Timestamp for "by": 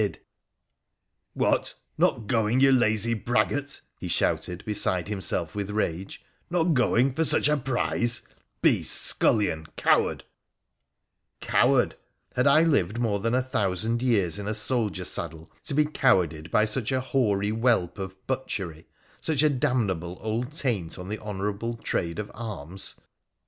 16.49-16.65